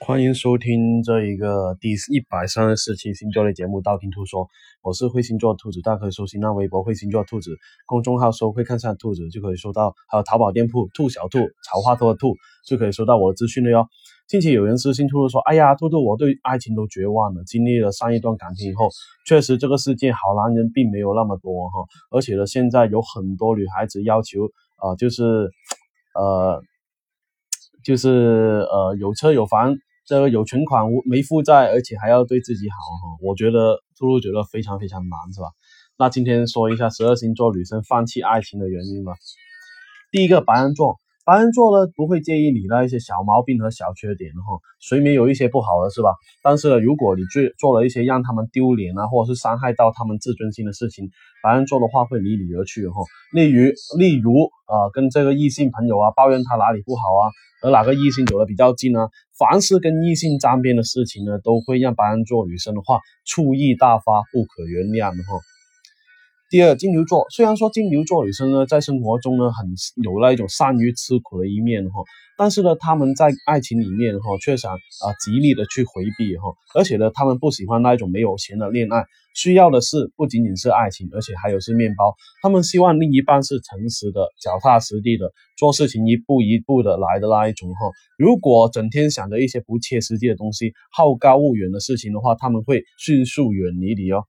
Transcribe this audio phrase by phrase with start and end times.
[0.00, 4.44] 欢迎收听这一个第一百三十四期星座类节目《道听途说》，
[4.80, 13.86] 我是会星座兔子，大家可以搜新浪微博“会星座兔子”公众号搜“会看上兔子”就可以收到，还有淘宝店铺“兔小兔草花兔的兔”就可以收到我的资讯了哟。
[14.28, 17.42] 近期有人私信兔兔说：“哎呀，兔兔，我对爱情都绝望了。
[17.44, 18.88] 经历了上一段感情以后，
[19.26, 24.44] 确实这个世界好男人并没有那么多哈，而且呢，现在有很多女孩子要求
[24.76, 25.50] 啊，就是
[26.14, 26.62] 呃，
[27.84, 29.76] 就是呃，有车有房。”
[30.08, 35.48] 这个有存款无没负债，而且还要对自己好哈，我觉得兔兔觉得非常非常难，是吧？
[35.98, 39.12] 那今天说一下十二星座女生放弃爱情的原因吧。
[40.10, 40.98] 第一个白羊座。
[41.28, 46.14] 白羊座呢不会介意你那一些小毛病和小缺点哈，谁没有一些不好的是吧？
[46.42, 51.10] 但是呢，如果你做做了一些让他们丢脸啊，或者是伤害到他们自尊心的事情，
[51.42, 53.02] 白羊座的话会离你而去哈。
[53.34, 54.32] 例如，例如
[54.64, 57.28] 啊，跟这个异性朋友啊抱怨他哪里不好啊，
[57.60, 65.36] 和哪个异性走得比较近啊，凡是跟异性沾边的事情呢，都会让白羊座女生的话醋意大发，不可原谅的哈。
[66.50, 69.68] 第二，金牛座虽然说金牛座女生呢，在生活中呢，很
[70.02, 72.02] 有那一种善于吃苦的一面哈，
[72.38, 82.14] 但是呢，他们在爱情里面哈，却想啊极力的去回避哈，而且呢，他们不喜欢那一种没有钱的恋爱，需要的是不仅仅是爱情，而且还有是面包。
[82.40, 87.90] 他们希望另一半是诚实的、脚踏实地的，做事情一步一步的来的那一种哈。
[88.16, 94.24] 如果整天想着一些不切实际的东西、好高骛远的事情的话，他们会迅速远离你哦。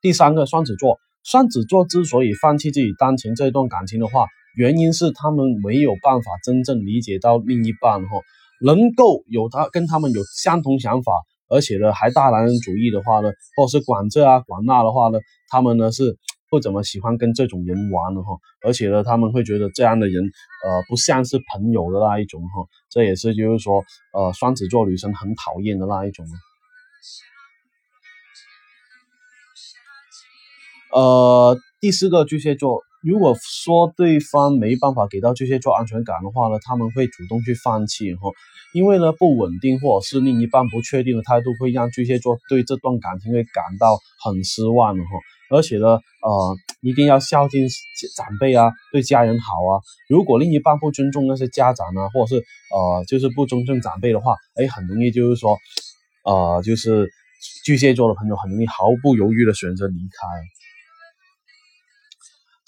[0.00, 8.20] 第三个双子座，双子座之所以放弃自己当前这段感情的话，原因是他们没有办法真正理解到另一半哈，
[8.64, 11.12] 能够有他跟他们有相同想法，
[11.48, 15.18] 而且呢还大男人主义的话呢，或是管这啊管那的话呢，
[15.50, 16.16] 他们呢是
[16.48, 20.24] 不怎么喜欢跟这种人玩的哈，而且呢他们会觉得这样的人
[20.64, 23.84] 呃不像是朋友的那一种哈，这也是就是说
[24.14, 26.24] 呃双子座女生很讨厌的那一种。
[30.92, 38.30] 呃，第四个巨蟹座，如果说对方没办法给到巨蟹座安全感的话呢，他们会主动去放弃哈，
[38.74, 45.04] 因为呢不稳定或者是另一半不确定的态度，会让巨蟹座对这段感情会感到很失望哈。
[45.52, 47.66] 而且呢，呃，一定要孝敬
[48.16, 49.82] 长辈啊，对家人好啊。
[50.08, 52.42] 如果另一半不尊重那些家长啊，或者是
[52.72, 55.56] 呃，就是不尊重长辈的话，哎，很容易就是说，
[56.24, 57.08] 呃，就是
[57.64, 60.59] 巨蟹座的朋友很容易毫不犹豫的选择离开。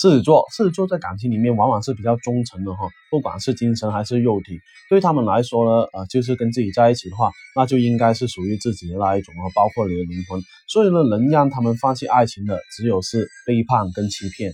[0.00, 10.40] 狮子座，狮子座在感情里面往往是比较忠诚的哈，不管是精神还是肉体，对他们来说呢，呃，就是跟自己在一起的话，那就应该是属于自己的那一种哦，包括你的灵魂。
[10.68, 14.52] 所以呢，能让他们放弃爱情的，只有是背叛跟欺骗。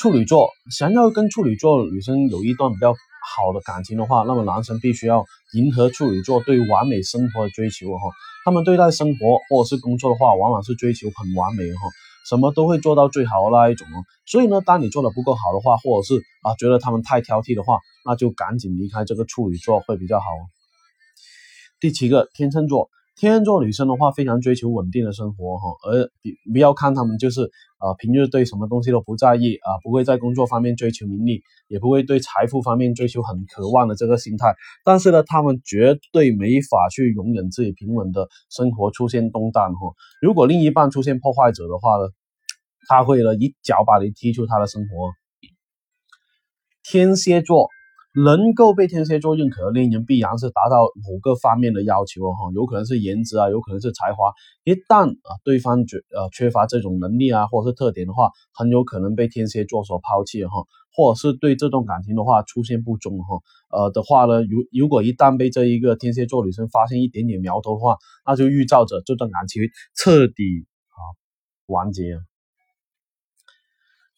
[0.00, 8.08] 处女座，想要跟处女座女生有一段比较好的感情的话，那么男生必须要迎合处女座对完美生活的追求哈，
[8.46, 11.80] 他们对待生活或者是工作的话，往往是追求很完美哈。
[12.28, 20.42] 什么都会做到最好的那一种哦，所以呢，当你做的不够好的话，或者是啊觉得他们太挑剔的话，那就赶紧离开这个处女座会比较好哦。
[21.80, 26.10] 第七个天秤座，天秤座女生的话非常追求稳定的生活哈，而
[26.52, 34.54] 不要看他们就是啊平日对什么东西都不在意啊，不会在工作方面追求名利，也不会对财富方面追求很渴望的这个心态，
[34.84, 39.92] 但是呢，他们绝对没法去容忍自己平稳的生活出现动荡哈。
[40.22, 42.06] 如果另一半出现破坏者的话呢？
[42.88, 45.12] 他会呢一脚把你踢出他的生活。
[46.82, 47.68] 天蝎座
[48.12, 54.32] 能够被天蝎座认可的恋人，必然是达到某个方面的要求哈，有可能是颜值啊，有可能是才华。
[54.64, 60.50] 一旦啊对方缺呃缺乏这种能力啊，或者是特点的话，很有可能被天蝎座所抛弃哈，
[60.92, 63.38] 或者是对这段感情的话出现不忠哈。
[63.70, 67.96] 呃的话呢，如如果一旦被这一个天蝎座女生发现一点点苗头的话，
[68.26, 69.62] 那就预兆着这段感情
[69.94, 70.98] 彻底啊
[71.66, 72.18] 完结。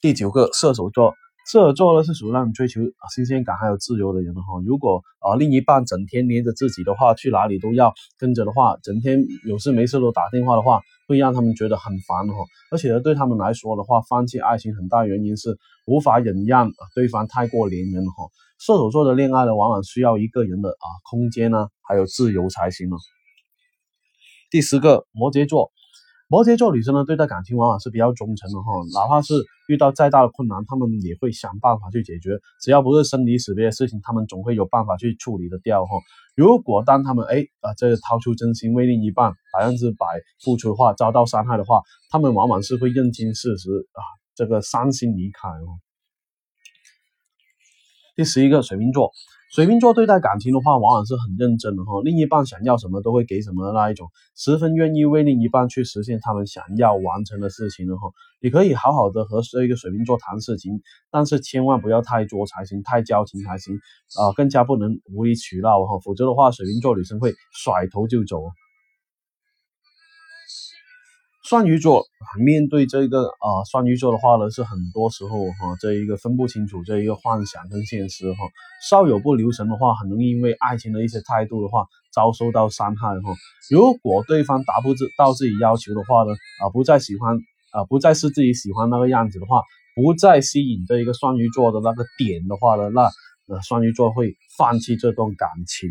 [0.01, 2.81] 第九个射手座，射手座呢是属于那种追求
[3.15, 4.43] 新鲜感还有自由的人哈。
[4.65, 12.35] 如果啊另一半整天黏着自己的话，去哪里都要跟着的话，整天有事没事都打电话的话，会让他们觉得很烦哈。
[12.71, 18.29] 而且呢，对他们来说的话，放弃爱情很大原因是无法忍让对方太过黏人哈。
[18.59, 22.97] 射手座的恋爱呢，往往需要一个人的啊空间呢，还有自由才行了。
[24.51, 25.73] 第十个摩羯座。
[26.33, 29.35] 摩羯座女生呢，对待感情往往是比较忠诚的哈，哪怕是
[29.69, 32.41] 遇到再大的困难，他们也会想办法去解决。
[32.63, 35.91] 只要不是生离死别的事情，他们总会有办法去处理的掉哈。
[36.35, 40.07] 如果当他们哎啊，这个掏出真心为另一半百分之百
[40.43, 44.01] 付出的话，遭到伤害的话，他们往往是会认清事实啊，
[44.35, 45.77] 这个伤心离开哦。
[48.17, 49.13] 第十一个水瓶座。
[49.53, 58.09] 水瓶座对待感情的话，往往是很认真的哈，另一半想要什么都会给什么的那一种，十分愿意为另一半去实现他们想要完成的事情的哈。
[58.41, 63.75] 你可以好好的和这个水瓶座谈事情，但是千万不要太作才行，太矫情才行
[64.19, 68.39] 啊，更加不能无理取闹哈，否则的话，水瓶座女生会甩头就走。
[71.43, 72.07] 双鱼座
[72.39, 78.39] 面对这个啊，双鱼座的话呢，是很多时候哈，这一个分不清楚这一个幻想跟现实哈，
[78.89, 81.85] 稍有不留神的话，很容易因为爱情的一些态度的话，
[82.15, 83.35] 遭受到伤害哈。
[83.71, 86.31] 如果对方达不到自己要求的话呢，
[86.63, 87.37] 啊，不再喜欢
[87.73, 89.63] 啊，不再是自己喜欢那个样子的话，
[89.97, 93.11] 不再吸引这一个双鱼座的那个点的话呢，那
[93.49, 95.89] 呃，双鱼座会放弃这段感情。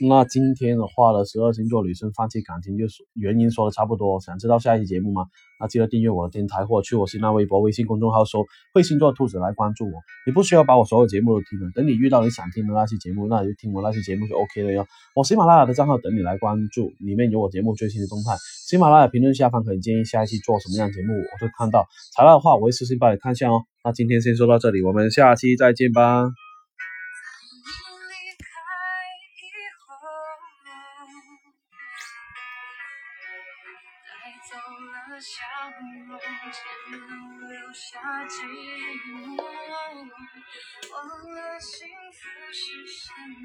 [0.00, 4.20] 那今天的话呢，十二星座女生放弃感情就是原因说的差不多。
[4.20, 5.26] 想知道下一期节目吗？
[5.58, 9.92] 那记得订阅我的电台或者去我新浪微博、微信公众号搜“会星座兔子”来关注我。
[10.24, 14.86] 你不需要把我所有节目都听了，等你遇到你想听的那期节目，那你就听我那期节目就 OK 了哟。
[15.16, 18.36] 我喜马拉雅的账号等你来关注，里面有我节目最新的动态。
[18.68, 21.84] 喜马拉雅评论下方可以建议下一期做什么样节目，我会看到。
[22.14, 23.62] 材料的话，我会私信帮你看一下哦。
[23.82, 26.47] 那今天先说到这里，我们下期再见吧。
[36.06, 36.18] 容
[36.52, 36.58] 只
[36.90, 36.96] 能
[37.48, 38.32] 留下寂
[39.08, 39.36] 寞，
[40.92, 40.96] 忘
[41.34, 42.18] 了幸福
[42.52, 43.10] 是什
[43.40, 43.42] 么。